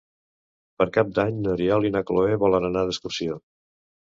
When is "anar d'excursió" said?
2.71-3.37